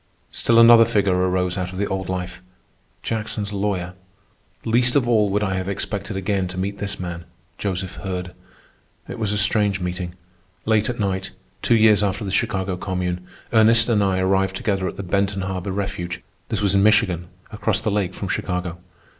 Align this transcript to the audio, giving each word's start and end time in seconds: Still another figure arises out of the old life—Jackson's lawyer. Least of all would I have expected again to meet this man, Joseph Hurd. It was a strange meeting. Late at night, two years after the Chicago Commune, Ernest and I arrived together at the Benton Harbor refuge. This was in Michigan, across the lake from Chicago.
Still 0.31 0.57
another 0.57 0.83
figure 0.83 1.13
arises 1.15 1.59
out 1.59 1.71
of 1.71 1.77
the 1.77 1.85
old 1.85 2.09
life—Jackson's 2.09 3.53
lawyer. 3.53 3.93
Least 4.65 4.95
of 4.95 5.07
all 5.07 5.29
would 5.29 5.43
I 5.43 5.53
have 5.53 5.69
expected 5.69 6.17
again 6.17 6.47
to 6.47 6.57
meet 6.57 6.79
this 6.79 6.99
man, 6.99 7.25
Joseph 7.59 7.97
Hurd. 7.97 8.33
It 9.07 9.19
was 9.19 9.31
a 9.31 9.37
strange 9.37 9.79
meeting. 9.79 10.15
Late 10.65 10.89
at 10.89 10.99
night, 10.99 11.29
two 11.61 11.75
years 11.75 12.01
after 12.01 12.25
the 12.25 12.31
Chicago 12.31 12.77
Commune, 12.77 13.27
Ernest 13.53 13.89
and 13.89 14.03
I 14.03 14.17
arrived 14.17 14.55
together 14.55 14.87
at 14.87 14.97
the 14.97 15.03
Benton 15.03 15.43
Harbor 15.43 15.71
refuge. 15.71 16.23
This 16.47 16.63
was 16.63 16.73
in 16.73 16.81
Michigan, 16.81 17.27
across 17.51 17.79
the 17.79 17.91
lake 17.91 18.15
from 18.15 18.27
Chicago. 18.27 18.79